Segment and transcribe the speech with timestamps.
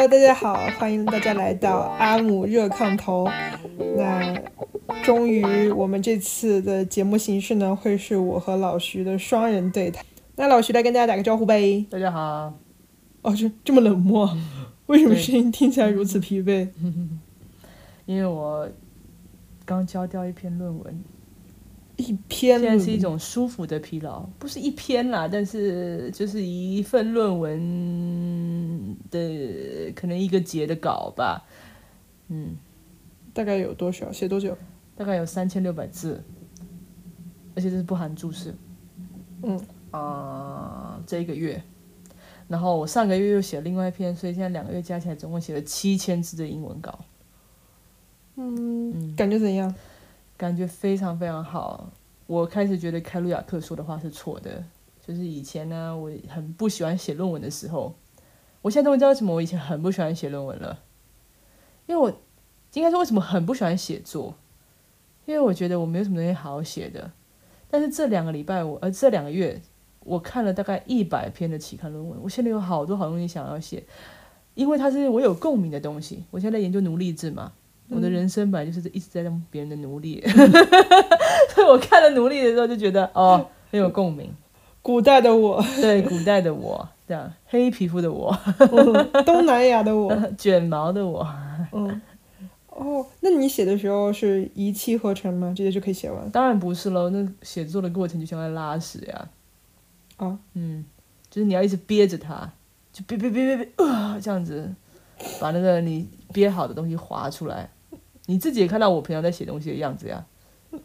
[0.00, 3.28] Hello，大家好，欢迎大家来到阿姆热炕头。
[3.98, 4.34] 那
[5.04, 10.02] 终于，我们这次的节目形式呢，会是我和老徐的双人对谈。
[10.36, 11.84] 那老徐来跟大家打个招呼呗。
[11.90, 12.54] 大家好。
[13.20, 14.34] 哦，这这么冷漠，
[14.86, 16.66] 为什么声音听起来如此疲惫？
[18.06, 18.66] 因为我
[19.66, 21.04] 刚交掉一篇论文。
[21.96, 27.60] 一篇，现在是一种舒服的疲劳，不是一篇啦，但是就是一份论文
[29.10, 31.44] 的可能一个节的稿吧，
[32.28, 32.56] 嗯，
[33.32, 34.10] 大概有多少？
[34.12, 34.56] 写多久？
[34.96, 36.22] 大概有三千六百字，
[37.54, 38.54] 而且这是不含注释，
[39.42, 39.58] 嗯
[39.90, 41.62] 啊，这一个月，
[42.48, 46.98] 然后我上个月又写了另外一篇，所以现在两个月加起来总共写了七千字的英文稿，
[48.36, 49.74] 嗯，感觉怎样？
[50.36, 51.92] 感觉非常非常好。
[52.26, 54.62] 我开始觉得开鲁亚克说的话是错的，
[55.06, 57.94] 就是以前呢，我很不喜欢写论文的时候，
[58.62, 60.78] 我现在终于知道为什么我以前很不喜欢写论文了。
[61.86, 62.12] 因为我
[62.74, 64.34] 应该说为什么很不喜欢写作，
[65.26, 67.10] 因为我觉得我没有什么东西好好写的。
[67.70, 69.60] 但是这两个礼拜，我呃这两个月，
[70.00, 73.82] 我看了大概一百篇的期刊论文，我现在有好多好东西想要写，
[74.54, 76.24] 因为它是我有共鸣的东西。
[76.30, 77.52] 我现在研究奴隶制嘛。
[77.92, 80.22] 我的人生本来就是一直在当别人的奴隶，
[81.52, 84.32] 所以我看了奴隶的时候就觉得哦很有共鸣。
[84.80, 88.32] 古代的我，对古代的我，这样黑皮肤的我，
[89.26, 91.26] 东南亚的我， 卷毛的我。
[91.72, 92.00] 嗯，
[92.68, 95.52] 哦，那你写的时候是一气呵成吗？
[95.56, 96.30] 直接就可以写完？
[96.30, 99.28] 当然不是喽，那写作的过程就像在拉屎呀。
[100.18, 100.84] 啊，嗯，
[101.28, 102.48] 就是你要一直憋着它，
[102.92, 104.72] 就憋憋憋憋憋啊，这样子
[105.40, 107.70] 把那个你憋好的东西划出来。
[108.26, 110.24] 你自己也看到我平常在写东西的样子呀。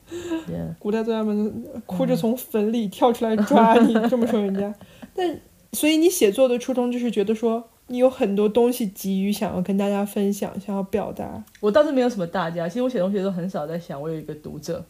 [0.79, 4.73] 古代作家们哭着从坟里跳出来抓你，这么说人家。
[5.13, 5.39] 但
[5.75, 11.43] 所以你写作的初衷就是觉得说你有很多东西急于想要跟大家分享，想要表达。
[11.59, 14.83] 我倒是没有什么大家，其实我写东西的时候很少在想我有一个读者。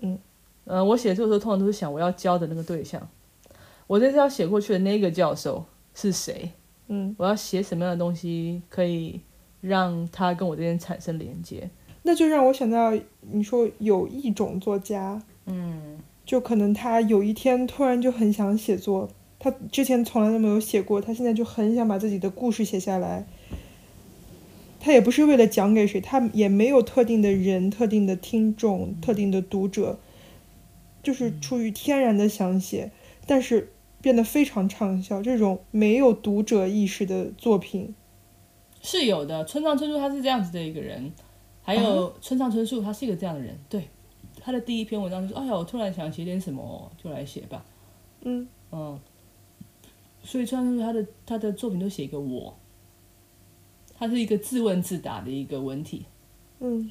[0.00, 0.18] 嗯，
[0.64, 3.06] 呃，我写作的时候通常都是想我要教的那个对象，
[3.86, 6.50] 我这次要写过去的那个教授是谁？
[6.88, 9.20] 嗯，我要写什么样的东西可以
[9.60, 11.68] 让他跟我之间产生连接？
[12.02, 19.08] 那就让我想到，你说有一种作家，嗯，就可能他有一天突然就很想写作，
[19.42, 23.26] 他之前从来都没有写过，他现在就很想把自己的故事写下来。
[24.78, 29.98] 他也不是为了讲给谁，他也没有特定的人、特定的听众、特定的读者，
[31.02, 32.92] 就是出于天然的想写，
[33.26, 35.20] 但是变得非常畅销。
[35.20, 37.92] 这种没有读者意识的作品
[38.80, 39.44] 是有的。
[39.44, 41.10] 村上春树他是这样子的一个人。
[41.64, 43.56] 还有村上春树，他是一个这样的人。
[43.68, 43.88] 对，
[44.40, 47.64] 他的第一篇文章就是：“哎呀，我突然想写点什么，就来写吧。”
[48.22, 48.98] 嗯嗯。
[50.22, 52.56] 所以村上春树他的他的作品都写一个我，
[53.94, 56.06] 他是一个自问自答的一个文体。
[56.60, 56.90] 嗯。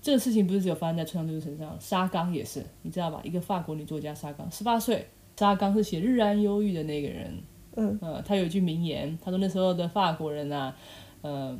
[0.00, 3.20] 这个事情不是只有发生在村上春树身上，沙冈也是，你知道吧？
[3.22, 5.06] 一个法国女作家沙冈，十八岁，
[5.36, 7.38] 沙冈是写《日安忧郁》的那个人。
[7.76, 7.98] 嗯。
[8.02, 10.76] 呃，他有一句名言，他说那时候的法国人啊，
[11.20, 11.56] 呃，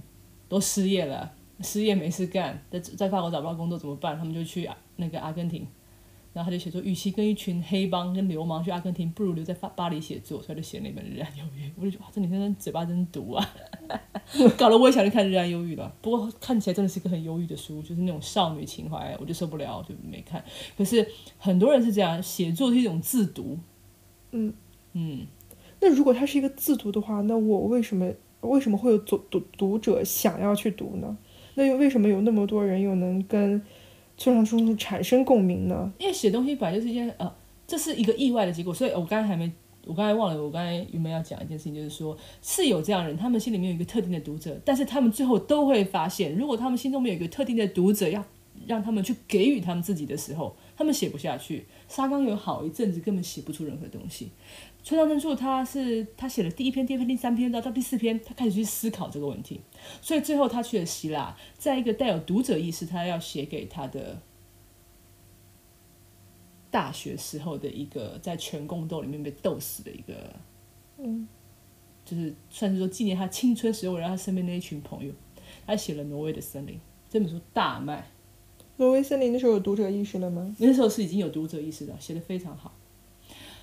[0.49, 1.33] 都失业了。
[1.61, 4.19] 失业没事干，在在法国找不到工作怎么办？
[4.19, 5.65] 他们就去那个阿根廷，
[6.33, 11.67] 然后他就写说，与其跟一群黑帮跟流氓去阿根廷，不如留在巴巴黎写作，所以就写那本《日安忧郁》。
[11.77, 13.55] 我就觉得哇，这女生嘴巴真毒啊！
[14.57, 15.95] 搞得我也想去看《日安忧郁》了。
[16.01, 20.43] 不过看起来真的是一个很忧郁的书，就是那种少女情怀，我就受不了，就没看。
[20.77, 21.07] 可是
[21.39, 23.59] 很多人是这样，写作是一种自读。
[24.31, 24.55] 嗯
[24.95, 25.27] 嗯，
[25.81, 28.11] 那如果它是一个自读的话，那我为什么
[28.41, 31.15] 为什么会有读读读者想要去读呢？
[31.55, 33.61] 那又为什么有那么多人又能跟
[34.23, 35.93] 村上春树产生共鸣呢？
[35.99, 37.35] 因为写东西本来就是一件呃，
[37.67, 38.73] 这是一个意外的结果。
[38.73, 39.51] 所以我刚才还没，
[39.85, 48.25] 我刚才忘了，我刚才原本要讲一件事情，就是说是有这样人，他们心里面有一个特定的读者，但是他们最后都会发现，如果他们心中没有一个特定的读者，要
[48.67, 51.67] 让他们去给予他们自己的时候，他们写不下去。
[51.89, 54.31] 沙冈有好一阵子根本写不出任何东西。
[54.83, 59.61] 村上春树他是他写了第一篇、第二篇、第三篇，到到第四篇，他开始去思考这个问题，
[60.01, 64.21] 所以最后他去了希腊，在一个带有读者意识，他要写给他的
[66.71, 70.35] 大学时候的一个在全宫斗里面被斗死的一个，
[70.99, 71.29] 嗯，
[72.05, 75.13] 就是算是说纪念他青春时候，然后他身边那一群朋友，
[75.65, 76.75] 他写了《挪威的森林》
[77.09, 78.01] 这本书大卖，
[78.77, 80.55] 《挪威森林》那时候有读者意识了吗？
[80.59, 82.73] 那时候是已经有读者意识的，写的非常好。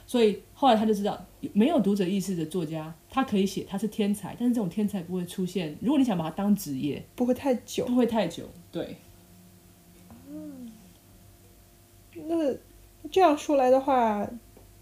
[0.08, 1.24] 所以后来他就知道，
[1.54, 5.78] 没有读者意识的作家，他可以写，他是天才，但是这种天才不会出现。
[5.82, 8.96] 如果你想把它当职业，不会太久，不会太久，对。
[10.28, 10.72] 嗯，
[12.16, 12.56] 那
[13.12, 14.28] 这样说来的话，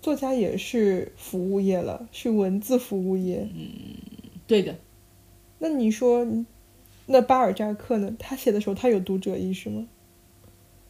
[0.01, 3.49] 作家也是服务业了，是文字服务业。
[3.53, 3.69] 嗯，
[4.47, 4.77] 对的，
[5.59, 6.25] 那你说，
[7.05, 8.15] 那巴尔扎克呢？
[8.17, 9.85] 他写的时候，他有读者意识吗？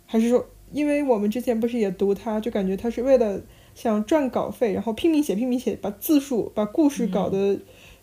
[0.07, 3.39] 还是说，因为我们之前不是也读他，就感觉他是为了
[3.75, 7.59] 想赚稿费，然后拼命写，拼命写，把字数、把故事搞得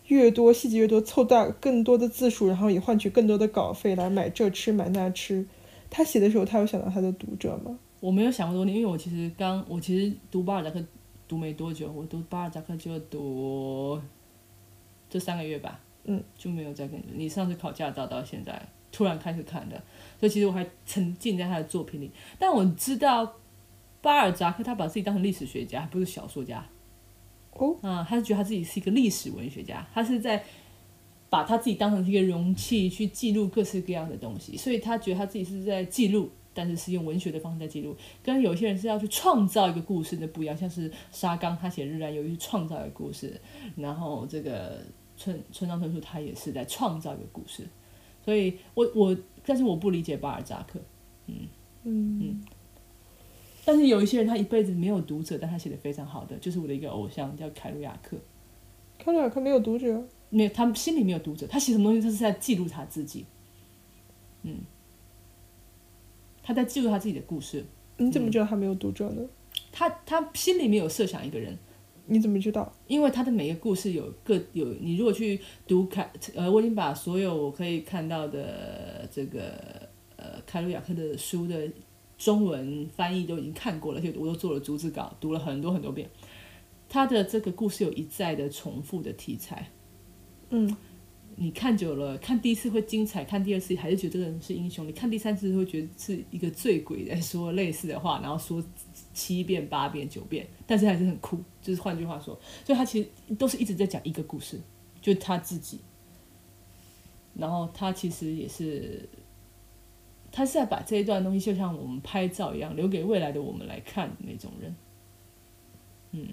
[0.07, 5.45] 越多，细节越多，凑大更多的字数，然后以换取更多的稿费来买这吃买那吃。
[5.89, 7.77] 他写的时候，他有想到他的读者吗？
[7.99, 10.83] 我没有想过多年，因为我其实刚我其实读巴尔扎克
[11.27, 13.99] 读没多久，我读巴尔扎克就读
[15.09, 18.61] 这三个月吧，嗯，就没有再跟你上次考驾照到现在
[18.91, 19.81] 突然开始看的，
[20.25, 22.09] 所以其实我还沉浸在他的作品里。
[22.39, 23.35] 但我知道
[24.01, 26.65] 巴尔扎克他把自己当成历史学家，不是小说家。
[27.51, 30.43] 哦，啊，他是觉得他自己是一个历史文学家，他是在
[31.29, 36.29] 把他自己当成一个容器去记录各式各样的东西，所以他觉得他自己是在记录。
[36.57, 37.93] 但是是用文学的方式在记录，
[38.23, 40.55] 跟有些人是要去创造一个故事的不一样。
[40.55, 43.37] 像是沙冈他写《日然由于创造一个故事，
[43.75, 44.79] 然后这个
[45.17, 47.67] 村村上春树他也是在创造一个故事。
[48.23, 50.79] 所以我我，但是我不理解巴尔扎克，
[51.27, 51.47] 嗯
[51.83, 52.45] 嗯嗯。
[53.63, 58.17] 但是有一些人他一辈子没有读者，但他写的非常好的，就是我的一个偶像叫凯鲁亚克。
[58.97, 63.25] 凯鲁亚克没有读者，没有，他心里没有读者，他写什么东西他是在记录他自己，
[64.43, 64.59] 嗯。
[66.43, 67.65] 他在记录他自己的故事。
[67.97, 69.23] 你怎么知道他没有读者呢？
[69.71, 71.57] 他他心里面有设想一个人。
[72.07, 72.71] 你怎么知道？
[72.87, 81.69] 因为他的每个故事有各有，你如果去读凯，呃，我已经把所有我可以看到的这个呃凯鲁亚克的书的
[82.17, 86.09] 中文翻译都已经看过了，而且我都做了逐字稿，读了很多很多遍。
[86.87, 89.69] 他的这个故事有一再的重复的题材。
[90.49, 90.75] 嗯。
[91.37, 94.87] 你看久了，看第一次会精彩，看第二次还是觉得这个人是英雄。
[94.87, 98.63] 你看第三次会觉得是一个醉鬼在说类似的话，然后说
[99.13, 101.39] 七遍、八遍、九遍，但是还是很酷。
[101.61, 104.59] 就是换句话说，所以他其实都是一直在讲一个故事，
[105.01, 105.79] 就他自己。
[107.33, 109.07] 然后他其实也是，
[110.31, 114.75] 他是在把这一段东西，就像我们拍照一样，留给未来的我们来看的那种人。
[116.11, 116.27] 嗯。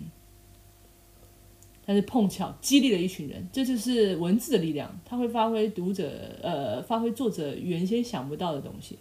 [1.84, 8.96] 但是碰巧激励了一群人，这就是文字的力量，它会发挥读者呃，发挥作者原先想不到的东西。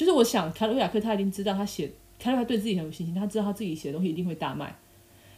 [0.00, 4.74] 就是我想凯鲁亚克他已经知道他写凯鲁亚对自己很有信心，他知道他自己写的东西一定会大卖，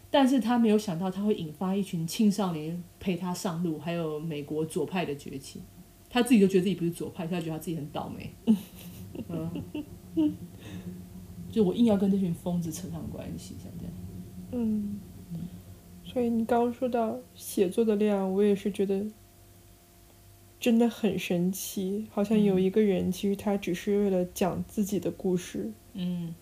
[0.08, 5.60] 但是他没有想到他会引发一群青少年陪他上路，还有美国左派的崛起，
[6.08, 8.32] 他自己都觉得自己不是左派，他觉得他自己很倒霉。
[10.14, 10.32] 嗯，
[11.50, 13.92] 就我硬要跟这群疯子扯上关系，像这样。
[14.52, 15.00] 嗯。
[16.04, 19.04] 所以你刚刚说到写作的量，我也是觉得
[20.62, 22.06] 真的很神奇。
[22.12, 26.32] 好像有一个人，其实他只是为了讲自己的故事，嗯，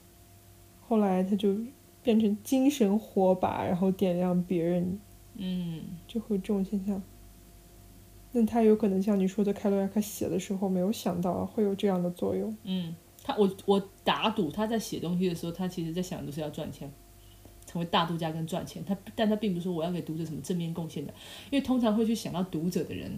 [0.87, 1.57] 后来他就
[2.03, 5.01] 变成精神火把，然后点亮别人，
[5.37, 7.03] 嗯，就会有这种现象。
[8.33, 12.55] 那他有可能像你说的，凯罗亚克写的时候没有想到会有这样的作用。
[12.65, 12.95] 嗯，
[13.25, 16.93] 他我我打赌他在写东西的时候，他其实在想的是要赚钱。
[17.67, 21.15] 成为大度家跟赚钱，他但他并不是说我要给读者什么正面贡献的，
[21.53, 23.09] 因为通常会去想到读者的人，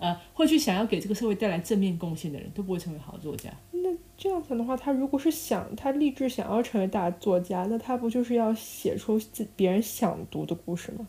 [0.00, 3.50] 呃，会去想要给这个社会带来正面贡献的人，都不会成为好作家。
[3.70, 9.20] 那这样讲的话，他如果是想他立志想要成为大作家，那他不就是要写出
[9.54, 11.06] 别人想读的故事吗？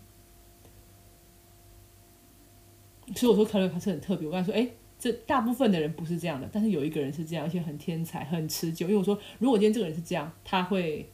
[3.15, 4.27] 所以我说凯瑞他是很特别。
[4.27, 8.88] 我刚才说，哎，这大部分的人不是这样的，但是有一个人是这样，而且很天才，很持久。
[8.88, 11.10] 因为我说，如果今天这个人是这样，他会。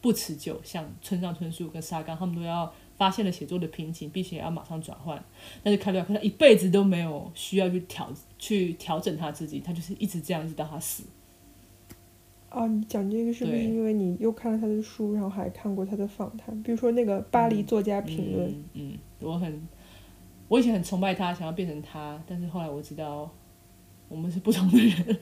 [0.00, 5.22] 不持久，像村上春树跟沙冈，他们都要发现了写作的瓶颈，并且要马上转换。
[5.62, 11.04] 但是凯鲁亚克他一辈子都没有需要去调去调整他自己，他就是一直这样，一直到他死。
[12.48, 16.62] 啊，你讲这个是不是因为你又看了他的书，然后还看过他的访谈？
[16.62, 18.64] 比如说那个巴黎作家评论。
[18.74, 19.68] 嗯，我很，
[20.48, 23.30] 我以前很崇拜他，想要变成他，但是后来我知道
[24.08, 25.18] 我们是不同的人。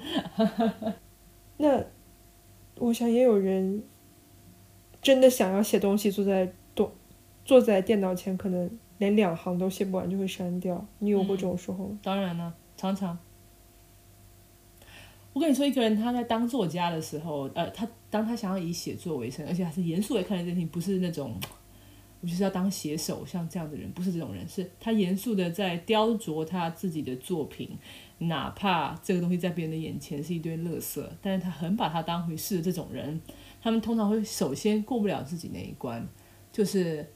[1.56, 1.84] 那
[2.76, 3.82] 我想也有人。
[5.00, 6.48] 真的想要写东西，坐在
[7.44, 10.84] 坐坐在电脑前，可能连两行都写不完就会删掉。
[10.98, 11.98] 你有过这种时候吗？
[12.02, 13.18] 当然了，常常。
[15.32, 21.34] 我跟你说，一个人他在当作家的时候，呃，他当他想要以写作为生，而且还是严肃的看待事情，不是那种
[22.20, 27.70] 我就是要当写手，像这样的人，不是这种人，是他严肃的在雕琢他自己的作品，
[28.18, 33.20] 哪怕这个东西在别人的眼前是一堆垃圾，但是他很把它当回事的这种人。
[33.62, 36.06] 他们通常会首先过不了自己那一关，
[36.52, 37.10] 就是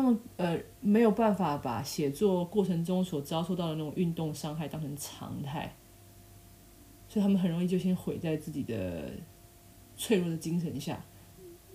[0.00, 5.74] 他们呃没有办法把写作过程中所遭受到的那种运动伤害当成常态，
[7.06, 9.10] 所以他们很容易就先毁在自己的
[9.96, 11.04] 脆弱的精神下。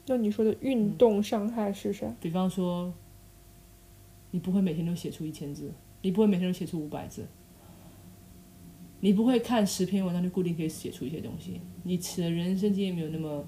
[0.08, 2.12] 那你说的运动伤害是啥？
[2.20, 2.92] 比方说，
[4.32, 7.26] 你不会每天都写出一千字，你不会每天都写出五百字，
[9.02, 13.46] 你不会看十篇文章就固定可以写出一些东西，你的人生经验没有那么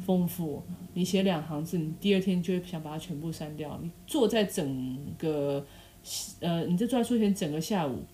[0.00, 0.62] 丰富，
[0.94, 3.78] 你写两行字，你第二天就会想把它全部删掉。
[3.82, 5.64] 你坐在整个，
[6.40, 8.04] 呃，你在坐在书前整个下午，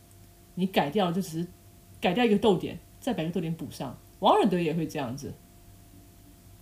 [0.54, 1.46] 你改掉就只是
[2.00, 3.98] 改掉一个逗点，再把一个逗点补上。
[4.18, 5.32] 王尔德也会这样子。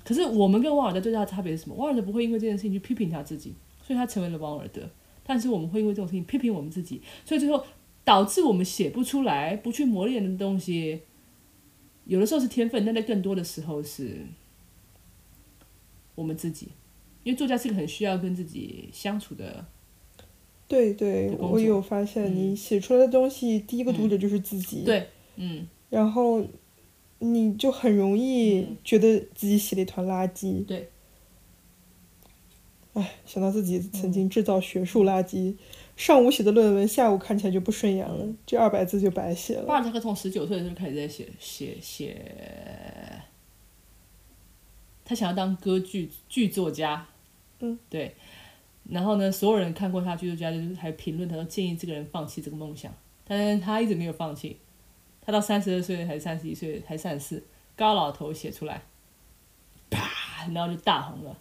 [0.05, 1.75] 可是我们跟王尔德最大的差别是什么？
[1.77, 4.83] 王尔德不会因为这件事情去批评他自己，所以他成为了王尔德。
[5.27, 7.65] 但是我们会因为这种事情批评我们自己，所以最后
[8.05, 11.01] 导致我们写不出来、不去磨练的东西。
[12.05, 14.27] 有的时候是天分，但在更多的时候是
[16.15, 16.69] 我们自己。
[17.23, 19.65] 因为作家是一个很需要跟自己相处的。
[20.69, 24.83] 对对，我有发现，你写出来的东西，第一个读者就是自己。
[24.85, 25.67] 对，嗯。
[25.91, 26.45] 然后。
[27.21, 30.63] 你就很容易觉得自己写了一团垃圾。
[30.67, 30.91] 对。
[32.93, 35.55] 哎，想到自己曾经制造学术垃圾，
[35.97, 39.65] 上午写的论文，下午看起来就不顺眼了，这二百字就白写了。
[39.65, 42.21] 巴尔扎克从十九岁的时候开始在写写写，
[45.05, 47.07] 他想要当歌剧剧作家。
[47.61, 47.79] 嗯。
[47.89, 48.15] 对。
[48.91, 52.93] 然后呢，所有人看过他剧作家，就是还评论他，说建议这个人放弃这个梦想，
[53.25, 54.59] 但是他一直没有放弃。
[55.23, 57.45] 他到三十二岁还是三十一岁还三十四，
[57.75, 58.83] 高老头写出来，
[59.89, 61.39] 啪，然后就大红了。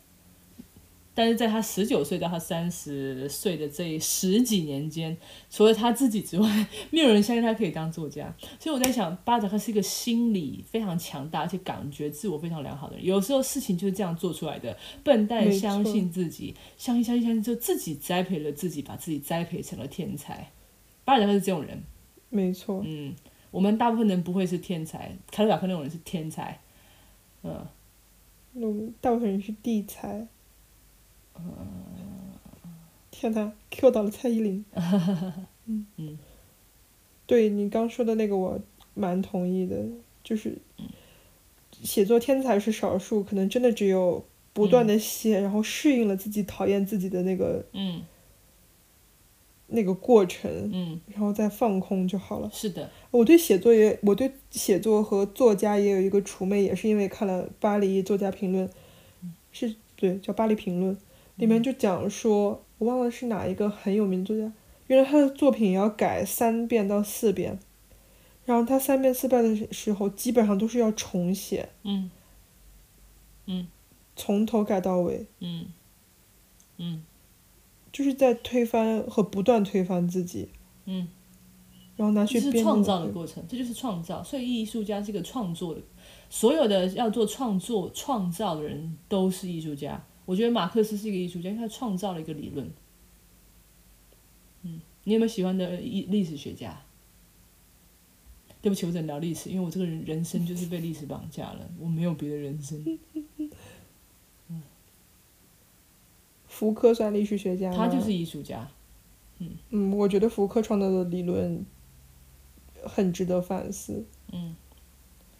[1.13, 5.15] 但是在他十九岁到他三十岁的这十几年间，
[5.49, 8.33] 除了他自己之外， 没有人相信他可以当作家。
[8.59, 13.05] 所以我在想，巴扎克是一个心理非常强大，而且感觉自我非常良好的人。
[13.05, 14.77] 有时候事情就是这样做出来的。
[15.03, 20.51] 笨蛋相信自己，相信相信相信，就自己栽培了自己，把自己栽培成了天才。
[21.05, 21.83] 巴扎克是这种人。
[22.29, 22.81] 没错。
[22.85, 23.13] 嗯。
[23.51, 26.59] 我们大部分人不会是天才，凯鲁亚克那种人是天才，
[27.43, 27.63] 嗯，
[28.53, 28.67] 那
[28.99, 30.27] 大部分人是地才，嗯，
[33.11, 34.65] 天哪，Q 到了蔡依林，
[35.65, 35.85] 嗯。
[35.97, 36.17] 嗯，
[37.25, 38.59] 对你刚说的那个我
[38.93, 39.77] 蛮同意的，
[40.23, 40.57] 就是
[41.71, 48.03] 写作天才是少数，可能真的只有不断的写，然后适应了自己讨厌自己的那个，嗯。
[49.67, 52.49] 那个过程，嗯，然后再放空就好了。
[52.53, 58.67] 是的，我对写作也，我对写作和作家也有一个除魅，也是因为看了《巴黎作家评论》，
[59.51, 60.95] 是对叫《巴黎评论》，
[61.35, 64.51] 里面就讲说，我忘了是哪一个很有名作家，
[64.87, 67.59] 原来他的作品要改三遍到四遍，
[68.45, 72.11] 然后他三遍四遍的时候，基本上都是要重写，嗯，
[73.45, 73.67] 嗯，
[74.15, 75.67] 从头改到尾，嗯，
[76.77, 77.03] 嗯。
[77.91, 80.49] 就是在推翻和不断推翻自己，
[80.85, 81.07] 嗯，
[81.95, 84.23] 然后拿去创造的过程，这就是创造。
[84.23, 85.81] 所以艺术家是一个创作的，
[86.27, 90.03] 所有的要做创作创造的人都是艺术家。
[90.25, 92.69] 我觉得马克思是一个艺术家，因为他创造了一个理论。
[94.63, 96.81] 嗯，你有没有喜欢的历历史学家？
[98.61, 102.97] 对不起，我只能聊历史，因为我这个人人生就是被历史绑架了，我没有别的人生。
[106.47, 108.69] 福柯算历史学家他就是艺术家。
[109.39, 111.65] 嗯嗯，我觉得福柯创造的理论
[112.85, 114.05] 很值得反思。
[114.31, 114.55] 嗯，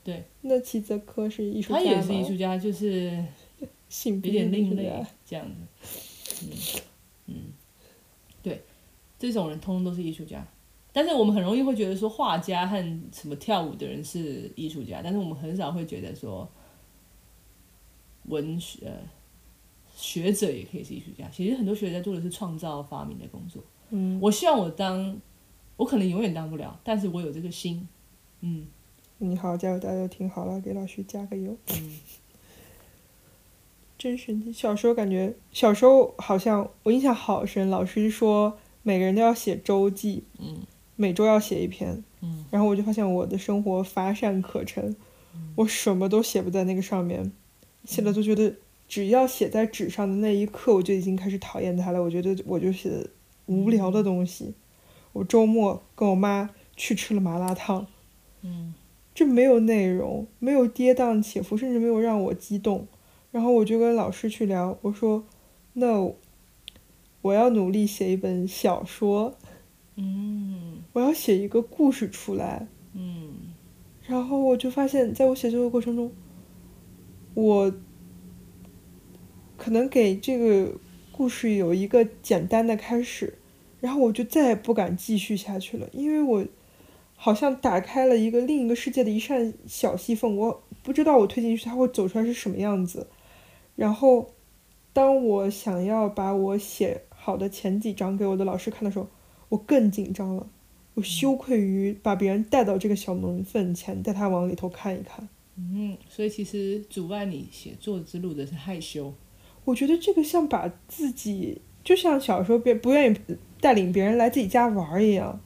[0.04, 0.26] 对。
[0.42, 3.24] 那齐泽科是艺术家他也是艺术家，就是
[4.06, 4.92] 有点另类
[5.26, 6.46] 这样子。
[6.46, 6.50] 嗯
[7.28, 7.36] 嗯，
[8.42, 8.62] 对，
[9.18, 10.46] 这种人通通都是艺术家。
[10.92, 12.78] 但是我们很容易会觉得说，画家和
[13.12, 16.50] 什么跳舞的人是艺术家，但是我们很少会觉得说，
[18.26, 18.92] 文学。
[19.96, 23.64] 学者也可以是艺术家，其实很多学者在做的是创造发明的工作。
[23.92, 25.22] 嗯，我希望我当，
[25.78, 27.88] 我可能永远当不了，但是我有这个心。
[28.42, 28.66] 嗯，
[29.20, 31.56] 你好，加油，大家都听好了，给老徐加个油。
[31.76, 32.00] 嗯，
[34.04, 34.52] 真神奇！
[34.52, 40.58] 小时候感觉，小时候好像我印象好深，老师说每个人都要写周记，嗯，
[40.98, 44.94] 每周要写一篇，嗯，然后我就发现我的生活乏善可陈，
[45.56, 47.32] 我什么都写不在那个上面，
[47.86, 48.56] 写了都觉得。
[48.86, 52.04] 只要写在纸上的那一刻，我就已经开始讨厌它了。
[52.04, 53.08] 我觉得我就写
[53.46, 54.54] 无聊的东西。
[55.14, 57.88] 我周末跟我妈去吃了麻辣烫，
[58.42, 58.74] 嗯，
[59.16, 62.86] 这没有内容，没有跌宕起伏，甚至没有让我激动。
[63.34, 65.26] 然后我就跟老师去聊，我说
[65.74, 66.14] ：“No，
[67.22, 69.36] 我要努力写一本小说，
[69.98, 73.34] 嗯，我要写一个故事出来，嗯。”
[74.08, 76.10] 然后我就发现，在我写作的过程中，
[77.34, 77.74] 我。
[79.56, 80.74] 可能给这个
[81.10, 83.38] 故事有一个简单的开始，
[83.80, 86.46] 然后我就再也不敢继续下去了，因为我
[87.16, 93.08] 好像打开了一个另一个世界的一扇小细缝，我不知道我推进去它会走出来是什么样子。
[93.76, 94.34] 然后，
[94.94, 99.08] 当我想要把我写好的前几章给我的老师看的时候，
[99.50, 100.48] 我更紧张了，
[100.94, 105.28] 我羞愧于把别人带到这个小门缝前，带他往里头看一看。
[105.58, 109.14] 嗯，所以其实阻碍你写作之路的是害羞。
[109.66, 113.18] 我觉得这个像把自己，就像小时候别不愿意
[113.62, 115.40] 带领别人来自己家玩一样，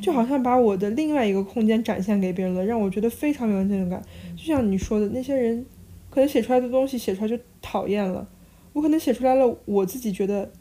[0.00, 4.02] 就好像把我的另外一个空间展现给别人了，让我觉得非常有安全感。
[4.36, 5.64] 就像你说的，那些人
[6.12, 8.28] 可能写出来的东西写出来就讨厌了，
[8.74, 10.52] 我可能写出来了，我自己觉得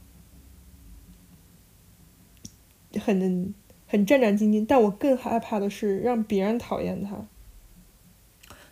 [2.97, 3.53] 很
[3.85, 7.27] 很战战兢兢，但我更害怕的是让别人讨厌他。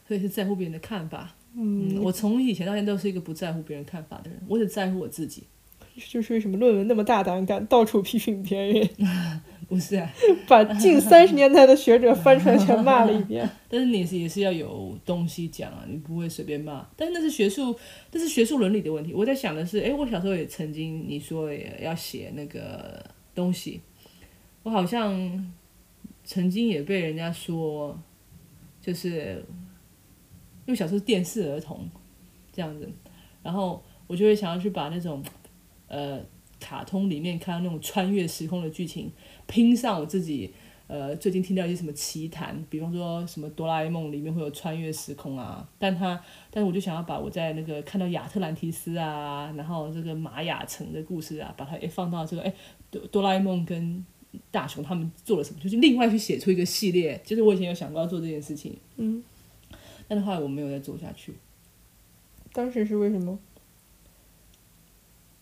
[0.07, 1.35] 所以是在乎别人的看法。
[1.53, 5.43] 嗯，嗯，我从以前到现在都是一个不在乎别人看法的人，我只在乎我自己。
[6.07, 8.89] 就是为什么论文那么大胆，敢到处批评别人，
[9.69, 10.11] 不是啊，
[10.49, 13.47] 把近三十年代的学者翻出来全骂了一遍。
[13.69, 16.85] 但是你是也是要有东西讲啊，你不会随便骂。
[16.97, 17.77] 但是那是学术，
[18.11, 19.13] 那是学术伦理的问题。
[19.13, 23.79] 我在想的是，诶，我小时候也曾经你说也要写那个东西，
[24.63, 25.53] 我好像
[26.23, 27.95] 曾经也被人家说，
[28.81, 29.45] 就是
[30.65, 31.87] 因为小时候电视儿童
[32.51, 32.91] 这样子，
[33.43, 35.23] 然后我就会想要去把那种
[35.87, 36.19] 呃
[36.59, 39.11] 卡通里面看到那种穿越时空的剧情
[39.47, 40.53] 拼上我自己。
[40.91, 52.51] 呃，最近听到一些什么奇谈，比方说什么哆啦 A 梦里面会有穿越时空啊，但他，但是我就想要把我在那个看到亚特兰提斯啊，然后这个玛雅城的故事啊，把它诶放到这个诶
[52.89, 54.03] 哆哆啦 A 梦跟
[54.49, 59.23] 大雄他们做了什么，就是另外去写出一个系列，就是我以前有想过要做这件事情，嗯，
[60.07, 61.35] 但是后来我没有再做下去，
[62.51, 63.37] 当时是为什么？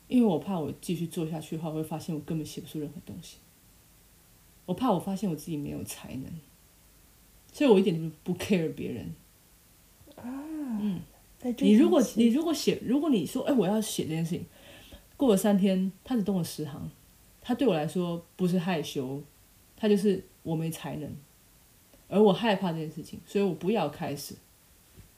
[0.07, 3.37] 因为我怕我继续做下去的话，会发现我根本写不出任何东西。
[4.65, 6.25] 我怕我发现我自己没有才能，
[7.51, 9.13] 所以我一点都不 care 别人。
[10.15, 10.23] 啊
[10.79, 10.99] 嗯，
[11.59, 14.45] 你如果你如果写，如果你说，哎，我要写这件事情，
[15.15, 16.89] 过了三天，他只动了十行，
[17.41, 19.21] 他对我来说不是害羞，
[19.75, 21.15] 他就是我没才能，
[22.09, 24.35] 而我害怕这件事情，所以我不要开始。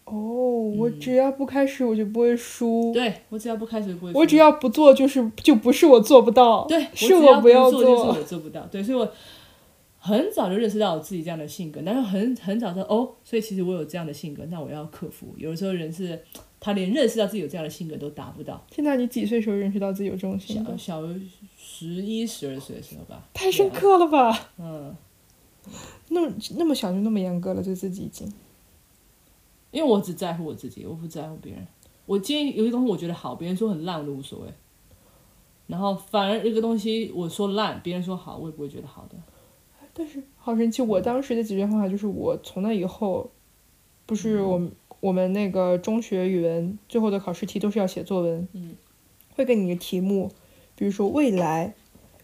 [0.10, 2.92] 哦，我只要不开始，我就不会输。
[2.94, 4.18] 对我只要不开始，不会输。
[4.18, 6.66] 我只要不做，就是就不是我做不到。
[6.66, 8.66] 对，是我不要做，就是我做不到。
[8.72, 9.10] 对，所以我
[10.00, 15.28] 很早就认识到我自己这样的性格，但是很很早说哦，所以其实我有这样的性格，那我要克服。
[15.38, 16.20] 有的时候人是，
[16.60, 18.66] 他连认识到自己有这样的性格都达不到。
[18.72, 20.72] 现在你几岁时候认识到自己有这种性格？
[20.78, 21.14] 小小
[21.58, 23.24] 十一十二岁的时候吧。
[23.34, 24.50] 太深刻了吧？
[24.58, 24.96] 嗯。
[26.08, 28.28] 那么那么小就那么严格了，对自己已经。
[29.72, 31.68] 因为我只在乎我自己，我不在乎别人。
[32.06, 34.48] 我今天有些东西我觉得好，别人说很烂我都无所谓。
[35.68, 39.16] 然后反而一个东西我说烂，别人说好，我也不会觉得好的。
[39.94, 43.30] 但是好神奇，我当时的解决方法就是，我从那以后，
[44.06, 48.76] 不是我们我们那个中学语文最后的考试题都是要写作文，嗯，
[49.36, 50.32] 会给你一个题目，
[50.76, 51.76] 比如说未来，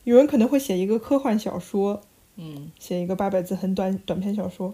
[0.04, 2.02] 有人可能会写一个科幻小说，
[2.38, 4.74] 嗯，写一个八百字很短短篇小说，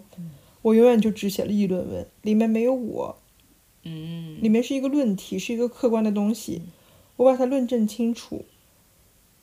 [0.62, 3.18] 我永远就只写了议论文，里面没有我，
[3.82, 6.62] 嗯，里面是一个论题，是一个客观的东西，
[7.16, 8.44] 我把它论证清楚。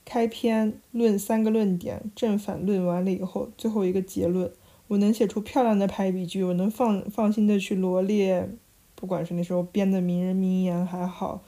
[0.05, 4.51] 开篇论三个论点，正反论完了以后，最后一个结论，
[4.87, 8.49] 我能写出漂亮的排比句，我能放放心的去罗列，
[8.95, 11.43] 不管是那时候编的名人名言还好，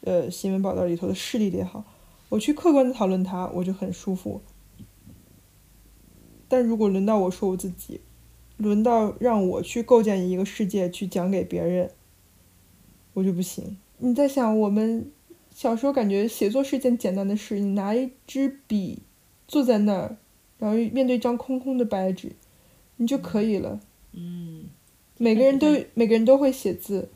[0.00, 1.84] 呃，新闻报道里头的事例也好，
[2.30, 4.40] 我去客观的讨论它，我就很舒服。
[6.48, 8.00] 但如果轮到我说我自己，
[8.60, 11.90] 轮到让我去构建一个世界去讲给别人，
[13.14, 13.78] 我就不行。
[13.98, 15.10] 你在想我们？
[15.52, 19.02] 小时候感觉写作是一件简单的事，你拿一支笔，
[19.48, 20.16] 坐在那儿，
[20.58, 22.32] 然后面对一张空空的白纸，
[22.96, 23.80] 你就可以了。
[24.12, 24.66] 嗯。
[25.18, 27.10] 每个人都每个人都会写字。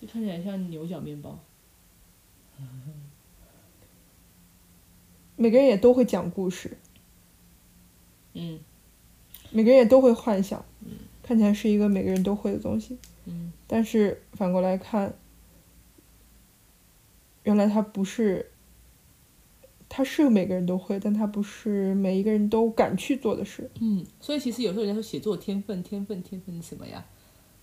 [0.00, 1.38] 就看起来像牛角面包。
[5.36, 6.76] 每个人也都会讲故事。
[8.34, 8.60] 嗯。
[9.50, 10.64] 每个人也都会幻想。
[11.22, 12.98] 看起来是一个每个人都会的东西。
[13.26, 13.52] 嗯。
[13.66, 15.14] 但是反过来看。
[17.44, 18.52] 原来他不是，
[19.88, 23.68] 他是每个人都会，但他不是每一个人都敢去做的事。
[23.80, 27.04] 嗯，所以其实有时候人家说写作天分，天分，天分是什么呀？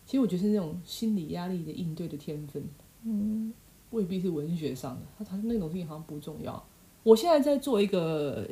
[0.06, 2.62] 其实我觉得是那种心理压力的应对的天分。
[3.06, 3.54] 嗯，
[3.92, 6.62] 未必是文学上的，他他那种东西好像不重要。
[7.04, 8.46] 我现在在做一个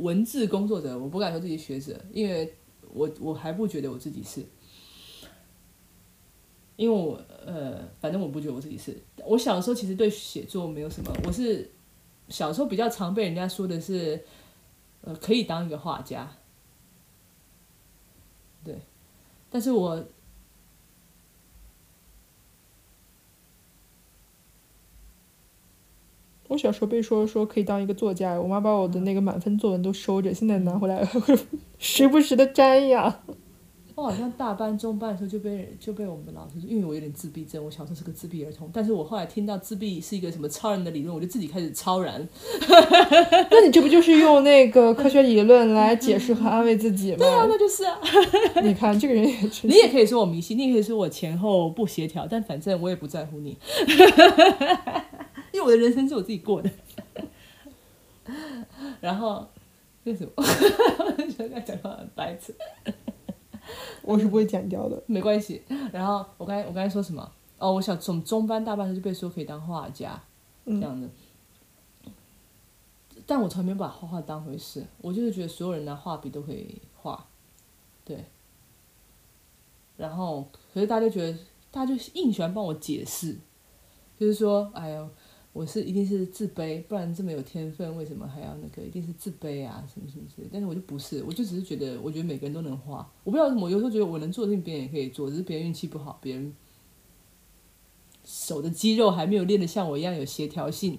[0.00, 2.52] 文字工作者，我不敢说自己学者，因为
[2.94, 4.42] 我我还不觉得我自己是。
[6.76, 8.96] 因为我呃，反正我不觉得我自己是。
[9.24, 11.70] 我小时候其实对写作没有什么，我是
[12.28, 14.24] 小时候比较常被人家说的是，
[15.02, 16.28] 呃，可以当一个画家。
[18.64, 18.76] 对，
[19.50, 20.04] 但是我
[26.54, 31.36] 我我小时候被说说可以当一个作家，我妈把我的那个满分作文都收着，现在拿回来会
[31.78, 33.22] 时不时的粘呀。
[33.96, 38.68] 我好像大班、中班的时候就被就被我们的老师说，因为我有点自闭症，我小时候是个自闭儿童。
[38.72, 42.28] 但是我后来听到自闭是一个什么超人的理论，我就自己开始超然。
[43.50, 47.18] 那你这不就是用那个科学理论来解释和安慰自己吗？
[47.18, 47.96] 对啊，那就是啊。
[48.64, 53.56] 你看这个人也是，你也可以说我迷信，你也可以说我前后不协调，但反正我也不在乎你，
[55.54, 56.68] 因为我的人生是我自己过的。
[59.00, 59.48] 然后
[60.02, 60.32] 为什么？
[60.36, 62.52] 我觉得讲话很白痴。
[64.02, 65.62] 我是不会剪掉的，没关系。
[65.92, 67.30] 然后我刚才我刚才说什么？
[67.58, 70.20] 哦，我想从中班大班时就被说可以当画家，
[70.66, 71.08] 这样子。
[73.24, 77.24] 但我从来没有把画画当回事，我就是觉得所有人拿画笔都可以画，
[78.04, 78.24] 对。
[79.96, 81.38] 然后，可是大家就觉得，
[81.70, 83.36] 大家就硬喜欢帮我解释，
[84.18, 85.08] 就是说，哎呦。
[85.54, 88.82] 我是一定是自卑，不然这么有天分，为什么还要那个？
[88.82, 90.48] 一定是自卑啊，什么什么之类。
[90.52, 93.08] 但是我就不是，我就只是觉得，我觉得每个人都能画。
[93.22, 96.52] 我不知道什么，有时候觉得我能做的事情，别人也可以做，只是别人运气不好，别人
[98.24, 100.98] 手的肌肉还没有练得像我一样有协调性。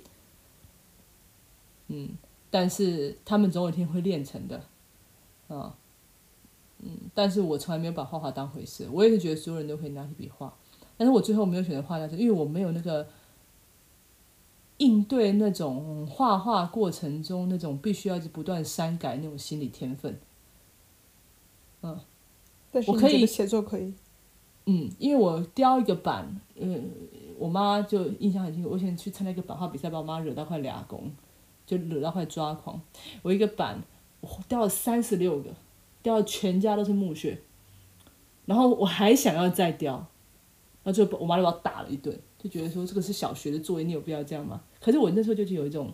[1.90, 2.12] 嗯，
[2.50, 4.64] 但是他们总有一天会练成的，
[5.50, 5.76] 啊，
[6.80, 8.88] 嗯，但是我从来没有把画画当回事。
[8.90, 10.56] 我也是觉得所有人都可以拿起笔画，
[10.96, 13.06] 但是我最后没有选择画家，是因为我没有那个。
[14.78, 20.20] 应对那种画画过程中那种必须要不断删改那种心理天分，
[21.82, 21.98] 嗯，
[22.88, 23.94] 我可以写作可以，
[24.66, 26.92] 嗯，因为我雕一个板，嗯，
[27.40, 31.10] 我妈就印象很清楚，我以前去参加一个版画比赛，把我妈惹到快俩公，
[31.66, 32.82] 就惹到快抓狂。
[33.22, 33.82] 我一个板，
[34.20, 35.52] 我雕了三十六个，
[36.04, 37.40] 雕的全家都是墓穴，
[38.46, 39.94] 然后我还想要再雕，
[40.84, 42.20] 然后就我妈就把我打了一顿。
[42.46, 44.62] 就觉得说这个是小学的作业，你有必要这样吗？
[44.80, 45.92] 可是我那时候就是有一种，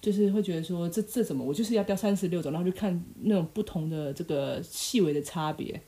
[0.00, 5.82] 就是会觉得说这这怎么我就是要雕三十六种，然后就看那种不同的这个细微的差别，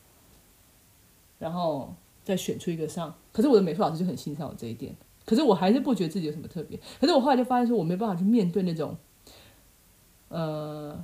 [1.39, 3.15] 然后再选出一个上。
[3.33, 6.79] 可是我的美术老师就很欣赏我这一点，可是我还是不觉得自己有什么特别。
[7.01, 8.95] 可是我后来就发现说我没办法去面对那种，
[10.29, 11.03] 呃，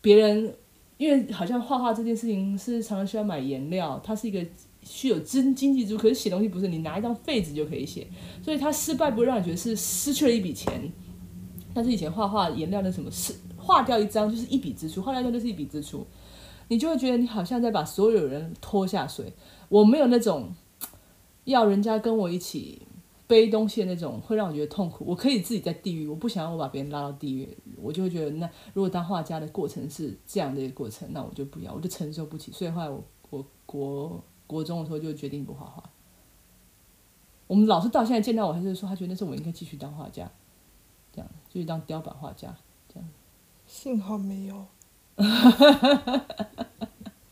[0.00, 0.56] 别人
[0.96, 4.44] 因为好像画画这件事情是常常需要买颜料，它是一个。
[4.82, 8.06] 需有真经济支出，可是写东西不是你拿一张废纸就可以写，
[8.42, 10.92] 所以它失败不会让你觉得是失去了一笔钱。
[11.74, 16.06] 但是以前画画颜料那什么，是画掉一张就是一笔支出，画掉一张就是一笔支出，
[16.68, 19.32] 你就会觉得你好像在把所有人拖下水。
[19.70, 20.52] 我没有那种
[21.44, 22.82] 要人家跟我一起
[23.26, 25.04] 背东西的那种，会让我觉得痛苦。
[25.06, 27.48] 我可以自己在地狱，我不想要我把别人拉到地狱，
[27.80, 32.52] 我就会觉得那如果当画家的过程是这样的一个过程，那我就不要，我就承受不起。
[32.52, 34.22] 所以后来我我国。
[34.52, 35.82] 国中的时候就决定不画画。
[37.48, 40.30] 我们老师到现在见到我还是说，他觉得那时候我应该继续当画家，
[41.12, 42.54] 这样继续当雕版画家，
[42.88, 43.08] 这样。
[43.66, 44.66] 幸好没有，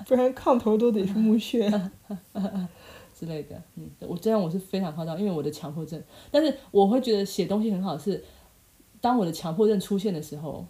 [0.06, 1.70] 不然炕头都得是墓穴
[3.14, 3.62] 之类的。
[3.76, 6.02] 嗯，我这样我是非常夸张，因为我的强迫症。
[6.30, 8.24] 但是我会觉得写东西很好，是
[9.00, 10.66] 当我的强迫症出现的时候，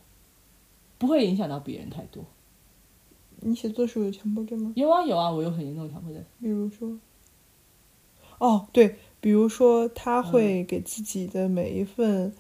[0.99, 2.25] 不会影响到别人太多。
[3.43, 4.73] 你写作时候有强迫症吗？
[4.77, 6.25] 有啊有啊，我有很严重的强迫症。
[6.41, 6.99] 比如说，
[8.39, 12.33] 哦对，比如说他会给自己的每一份，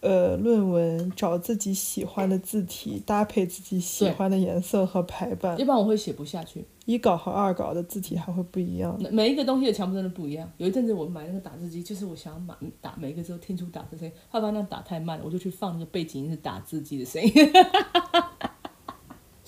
[0.00, 5.60] 呃，论文找自己喜欢的字体，搭配自己喜欢的颜色和排版。
[5.60, 6.64] 一般我会写不下去。
[6.86, 8.98] 一稿和二稿的字体还会不一样。
[9.12, 10.50] 每一个东西的强迫症都不一样。
[10.56, 17.32] 有一阵子我买那个打字机，就是我想要买打每一个字都听出打字声音，后来发现打太慢了，我就去放那个背景音是打字机的声音。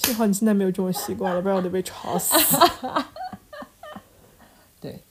[0.04, 2.34] 幸好你现在没有这种习惯了， 不然我得被吵死。
[4.80, 5.02] 对，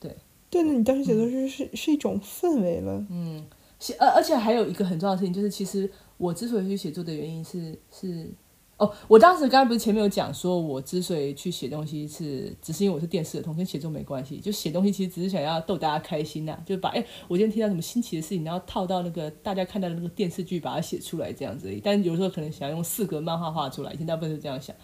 [0.00, 0.16] 对，
[0.50, 3.04] 对，那你当时写作是是是一种氛围了。
[3.10, 3.46] 嗯，
[3.78, 8.30] 写而而且还有一个很重要的事情，就是其实我之所以去写作的原因是是。
[8.78, 14.38] 哦，我当时刚才不是前面有讲说，我之所以去写东西是，只是因为我是电视的，同跟写作没关系。
[14.38, 21.72] 就写东西其实只是想要逗大家开心呐，就把哎，我今天听到什么新奇的事情，然后套到那个大家看到的那个电视剧，把它写出来这样子。
[21.84, 24.74] 但有时候可能想用四格漫画画出来，以前大部分是这样想。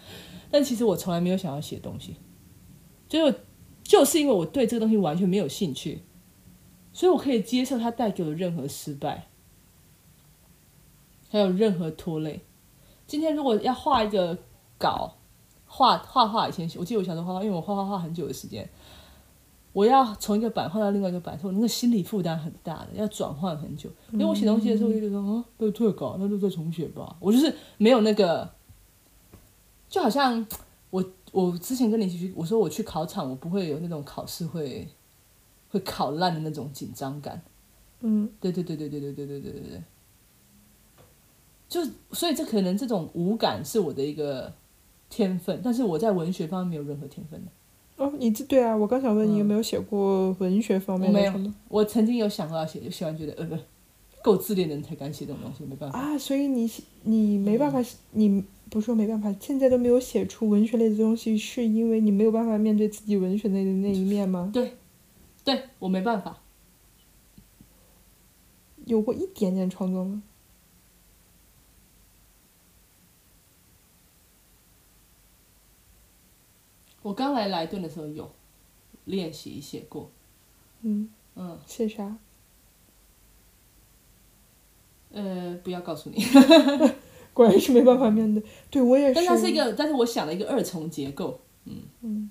[0.48, 2.14] 但其实我从来没有想要写东西，
[3.08, 3.34] 就
[3.82, 6.02] 就是因为我对这个东西完全没有兴趣，
[6.92, 9.26] 所以我可以接受它带给我的任何失败，
[11.30, 12.42] 还有任何拖累。
[13.08, 14.36] 今天如果要画一个
[14.76, 15.16] 稿，
[15.66, 18.68] 画画画以前，我记得我小时候画画，因为我画画画很久的时间，
[19.72, 23.88] 我要从一个版画到另外一个版，我那个心理负担很大的，要转换很久。
[24.12, 27.16] 因为我写东西的时候，我就觉得啊，被退稿，那就再重写吧。
[27.18, 28.50] 我就是没有那个，
[29.88, 30.46] 就好像
[30.90, 34.86] 我我之前跟你一起去，我说我去考场，我不会有那种考试会
[35.70, 37.40] 会考烂的那种紧张感。
[38.00, 39.82] 嗯对对对对对对对对对对对。
[41.68, 41.80] 就
[42.12, 44.52] 所以这可能这种无感是我的一个
[45.10, 47.50] 天分，但是我在文学方面没有任何天分的。
[48.02, 53.56] 哦，你这对啊，我刚想问你嗯有没有写过文学方面我没有我曾经有想过要写，就写完觉得呃不
[54.22, 55.98] 够自恋的人才敢写这种东西，没办法。
[55.98, 56.16] 啊？
[56.16, 56.70] 所以你
[57.02, 64.50] 你没办法，你不是说没办法，现在都没有写出文学类的东西，是因为你没有办法面对自己文学类的那一面吗？
[64.52, 64.74] 对
[65.44, 66.38] 对我没办法，
[68.86, 70.22] 有过一点点创作吗？
[77.08, 78.30] 我刚来莱顿的时候有
[79.06, 80.10] 练习写过，
[80.82, 82.18] 嗯，嗯写啥？
[85.10, 86.22] 呃，不要告诉你，
[87.32, 88.44] 果然是没办法面对。
[88.70, 89.14] 对我也是。
[89.14, 92.30] 但它是一个，但是我想了一个二重结构，嗯嗯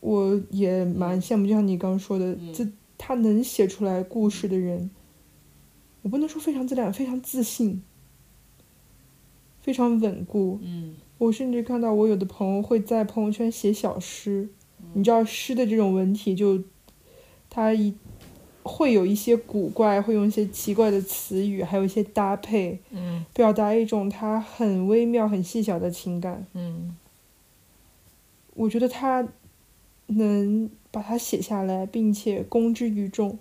[0.00, 4.90] 我也蛮羡慕，就像你刚刚说的，嗯这他能写出来故事的人，
[6.00, 7.82] 我不能说非常自恋，非常自信，
[9.60, 10.58] 非常稳固。
[10.62, 14.48] 嗯我甚至看到我有的朋友会在朋友圈写小诗，
[14.92, 16.62] 你知道诗的这种文体就，
[17.48, 17.94] 它一
[18.62, 26.46] 会有一些古怪，会用一些奇怪的词语，还有一些搭配，嗯表达一种它很微妙、很细小的情感。
[26.54, 26.96] 嗯
[28.54, 29.26] 我觉得他
[30.06, 33.38] 能把它写下来，并且公之于众，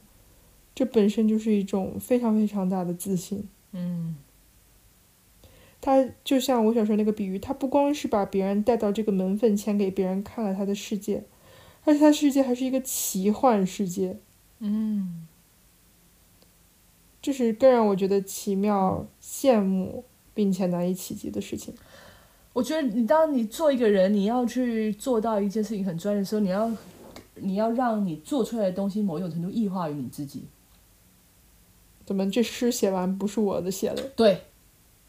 [0.73, 3.47] 这本身就是一种非常非常大的自信。
[3.73, 4.15] 嗯
[5.85, 11.25] 他就像我小时候那个比喻，他不光是把别人带到这个门缝前给别人看了他的世界，
[11.83, 14.17] 而且他世界还是一个奇幻世界，
[14.59, 15.27] 嗯
[17.21, 21.73] 这是更让我觉得奇妙、羡慕并且难以企及的事情。
[22.53, 26.71] 我觉得你当你做一个人，你要去做到一件事情很专业的时候，你要
[27.35, 30.45] 你要让你做出来的东西某一种程度异化于你自己。
[32.05, 34.03] 怎么这诗写完不是我的写的？
[34.15, 34.41] 对，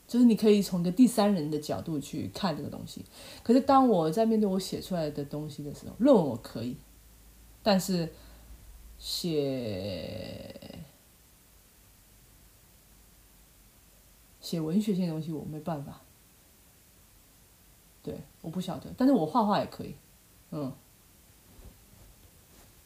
[0.07, 3.05] 就是你可以从一个第三人的角度去看这个东西。
[3.43, 6.77] 可是当我在面对我写出来的东西的时候，论文我可以，
[7.63, 8.13] 但是
[8.99, 10.55] 写
[14.41, 16.01] 写文学性的东西我没办法。
[18.03, 19.95] 对，我不晓得，但是我画画也可以。
[20.51, 20.71] 嗯，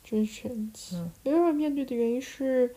[0.05, 2.75] 真神奇嗯，没办法面对的原因是，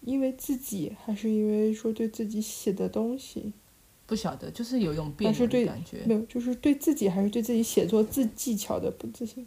[0.00, 3.52] 因为自己，还是因为说对自己写的东西
[4.06, 6.02] 不晓得，就是有一种别扭的但是对感觉。
[6.06, 9.46] 没有，就是对自己还是对自己写作自技巧的不自信。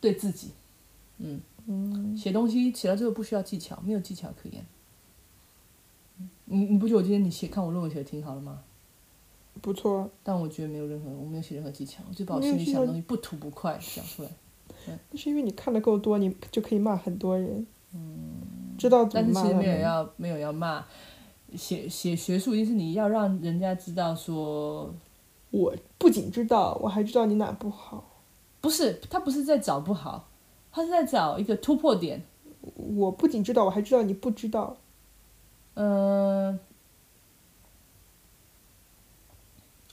[0.00, 0.52] 对自己，
[1.18, 4.64] 嗯，嗯，写东西写到最后不需要技巧，没有技巧可言。
[6.46, 8.62] 你你不觉得我今天你写看我论文写的挺好的吗？
[9.60, 14.30] 不错，但我觉得没有任何，我没有写任何技巧，我就把我心里想的东西不吐不快讲出来。
[15.10, 17.66] 那是因为你看的够多，你就可以骂很多人。
[18.80, 19.78] 嗯，知道怎但是其实没有。
[19.80, 20.84] 要没有要骂，
[21.54, 24.94] 写写学术一定是你要让人家知道说，
[25.50, 28.06] 我不仅知道，我还知道你哪不好。
[28.62, 30.28] 不是他不是在找不好，
[30.72, 32.22] 他是在找一个突破点。
[32.74, 34.76] 我不仅知道，我还知道你不知道。
[35.74, 36.58] 嗯、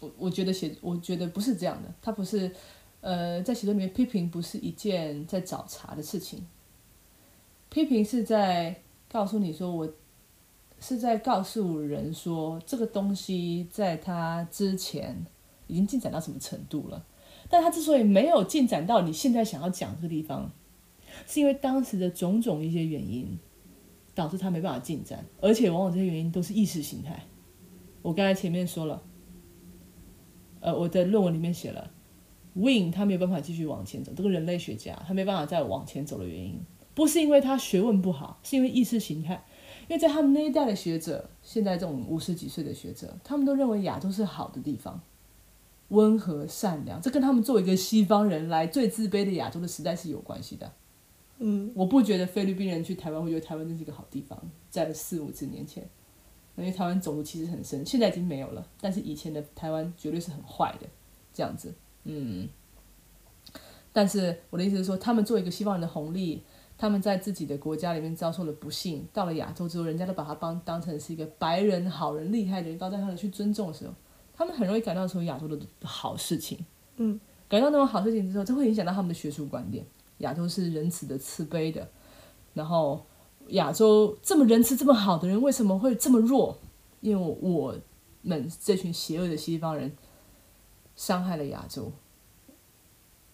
[0.02, 2.52] 我我觉得写，我觉得不是这样的，他不是，
[3.00, 6.46] 呃，在写作里面批评不是一件在找茬的事情，
[7.78, 9.94] 批评是在告诉你说我
[10.80, 15.26] 是在告诉人说这个东西在他之前
[15.68, 17.06] 已经进展到什么程度了，
[17.50, 20.52] 但他之所以没有进展到你现在想要讲这个地方，
[21.26, 23.38] 是因为当时的种种一些原因。
[24.18, 27.24] 导致他没办法进展，而且往往这些原因都是意识形态。
[28.02, 29.04] 我刚才前面说了，
[30.60, 31.92] 呃，我的论文里面写了
[32.56, 36.60] ，Win 他没有办法继续往前走，这个人类学家他没办法再往前走的原因，
[36.98, 39.46] 不是因为他学问不好，是因为意识形态。
[39.88, 45.00] 因为在他们那一代的学者，现在这种五十几岁的学者，他们都认为亚洲是好的地方，
[45.90, 50.74] 温和善良，这跟他们作为一个西方人来最自卑的亚洲的时代是有关系的。
[51.38, 55.88] 嗯，我不觉得菲律宾人去台湾会觉得台湾真是一个好地方，在四五十年前，
[56.56, 60.88] 因为台湾种族歧视很深，现在已经没有了，但是以前的台湾绝对是很坏的，
[61.32, 61.72] 这样子，
[62.06, 62.50] 嗯。
[63.94, 66.44] 但是我的意思是说，他们作为一个西方人的红利，
[66.78, 73.94] 他们在自己的国家里面遭受了不幸，到了亚洲之后，人家都把他当当成是一个白人、好人、厉害的人，高在上的去尊重的时候，
[74.34, 76.64] 他们很容易感到说亚洲的好事情，
[76.98, 79.86] 嗯，感到那种好事情之后，这会影响到他们的学术观点。
[80.20, 81.88] 亚洲是仁慈的、慈悲的，
[82.54, 83.06] 然后
[83.50, 86.58] 亚洲这么仁慈、这么好的人，为什么会这么弱？
[87.02, 87.76] 因为我
[88.24, 89.96] 们这群邪恶的西方人
[90.96, 91.92] 伤害了亚洲，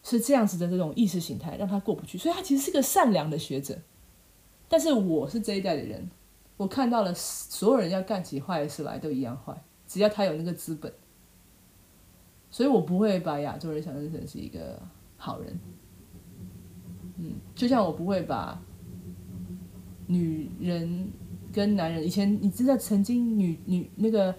[0.04, 3.80] 是这样子的这种意识形态让他过不去，所以他其实是个善良的学者。
[4.68, 6.10] 但是我是这一代的人，
[6.58, 9.56] 我看到了所有人要干起坏事来都一样坏，
[9.88, 10.92] 只要他有那个资本，
[12.52, 14.82] 所以我不会把亚洲人想象成是一个
[15.16, 15.60] 好人。
[17.18, 18.60] 嗯，就像我不会把
[20.08, 21.08] 女人
[21.54, 24.36] 跟男人，以前你知道曾经女女那个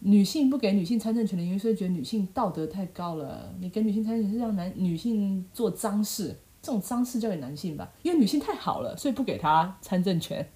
[0.00, 10.46] 女性不给女性参政权的原因，是觉得女性道德太高了，你给女性参政权是让男女性做脏事，这种脏事交给男性吧，因为女性太好了，所以不给她参政权。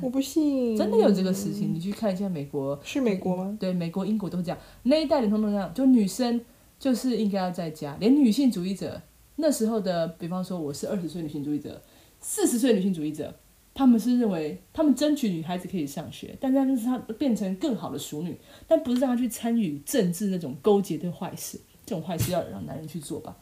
[0.00, 3.56] 我不信，真的有这个事情，你去看一下美国，是美国吗？
[3.58, 6.40] 对，美国、英国都是这样，那一代人通通这样，就女生
[6.78, 9.00] 就是应该要在家，连女性主义者
[9.36, 11.82] 那时候的，比方说我是二十岁女性主义者，
[12.20, 13.34] 四十岁女性主义者，
[13.76, 18.34] 他们是认为他们争取女孩子可以上学，但但是她变成更好的淑女，
[18.66, 23.36] 但不是让她去参与政治那种勾结的坏事，这种坏事要让男人去做吧。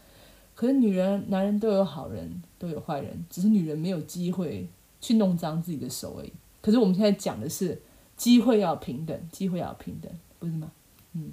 [0.57, 4.69] 可是女人、男人都有好人，都有坏人，只是女人没有机会
[5.01, 6.33] 去弄脏自己的手而已。
[6.61, 7.81] 可是我们现在讲的是
[8.17, 10.73] 机会要平等，机会要平等，不是吗？
[11.13, 11.33] 嗯，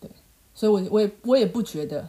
[0.00, 0.10] 对，
[0.54, 2.08] 所以我我也我也不觉得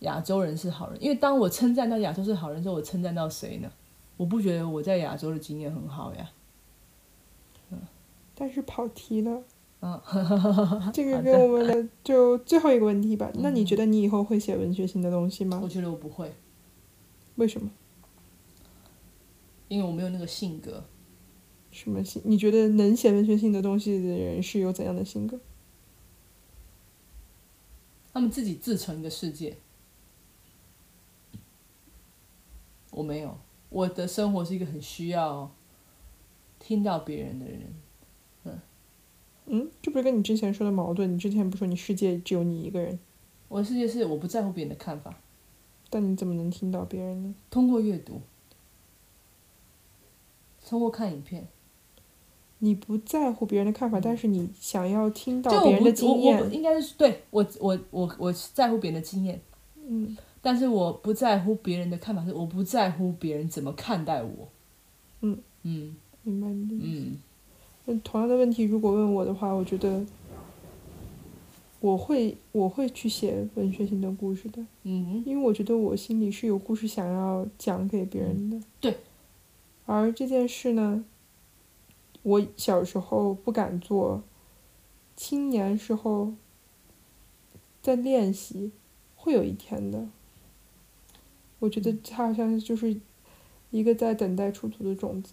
[0.00, 3.70] 亚洲人是好人，因为当我称赞到亚洲是好人之后，我称赞到谁呢？
[4.18, 6.30] 我不觉得我在亚洲的经验很好呀。
[8.34, 9.42] 但是跑题了。
[9.80, 10.00] 嗯，
[10.92, 13.30] 这个跟我们的 就最后一个问题吧。
[13.36, 15.68] 那你觉得你以后会写文学性的东西吗我？
[15.68, 16.34] 觉得我不会，
[17.36, 17.70] 为什么？
[19.68, 20.84] 因为我没有那个性格。
[21.70, 22.22] 什么性？
[22.24, 25.38] 你觉得能写文学性的东西的人是有怎样的性格？
[28.12, 29.58] 他们自己自成一个世界，
[32.90, 33.38] 我没有。
[33.70, 35.50] 我的生活是一个很需要
[36.58, 37.72] 听到别人的人。
[39.50, 41.14] 嗯，这不是跟你之前说的矛盾？
[41.14, 42.98] 你之前不说你世界只有你一个人，
[43.48, 45.18] 我的世界是我不在乎别人的看法，
[45.88, 47.34] 但你怎么能听到别人呢？
[47.48, 48.20] 通过阅读，
[50.68, 51.48] 通过看影片，
[52.58, 56.52] 你不在乎别人的看法，但是你想要听到别人的经验。
[56.52, 59.40] 应该是对我我我我在乎别人的经验，
[59.76, 60.14] 嗯，
[60.48, 64.48] 但是我不在乎别人的看法，是我不在乎别人怎么看待我。
[65.20, 67.18] 嗯嗯明白你的意思。
[67.84, 70.06] 嗯同样的问题，如果问我的话，我觉得
[71.80, 78.58] 我会我会去写文学性的故事的，嗯因为我觉得我心里是有故事想要讲给别人的。
[78.80, 78.96] 对。
[79.84, 81.04] 而这件事呢，
[82.22, 84.22] 我小时候不敢做，
[85.14, 86.32] 青年时候
[87.82, 88.72] 在练习，
[89.14, 90.06] 会有一天的。
[91.58, 93.00] 我觉得它好像就是
[93.70, 95.32] 一个在等待出土的种子，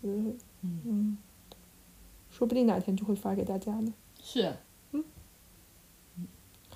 [0.62, 1.18] 嗯嗯，
[2.30, 3.94] 说不定哪天就会发给大家呢。
[4.22, 4.56] 是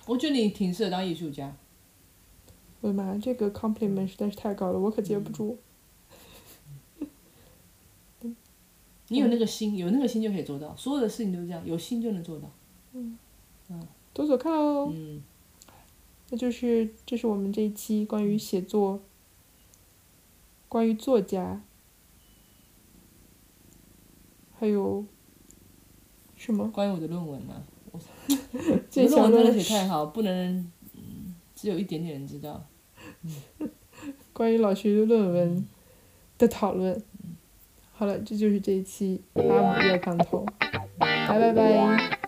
[0.05, 1.55] 我觉得你挺适合当艺术家。
[2.81, 5.57] 我的妈，这个 compliment 实在是太高了，我可接不住。
[9.09, 12.49] 你有那个心，有那个心就可以做到，所有的事情都是这样，有心就能做到。
[12.93, 13.17] 嗯，
[13.69, 14.91] 嗯走走看喽。
[14.93, 15.21] 嗯，
[16.29, 19.01] 那就是这是我们这一期关于写作，
[20.69, 21.61] 关于作家
[24.57, 25.03] 还有
[26.37, 26.69] 什么？
[26.71, 27.63] 关于我的论文呢
[28.89, 30.71] 这个论文真的写太好不能
[31.55, 32.65] 只有一点点人知道。
[34.31, 35.67] 关于老师的论文
[36.37, 37.03] 的讨论。
[37.91, 40.45] 好了这就是这一期拉姆热炕头
[40.99, 42.19] 拜拜拜。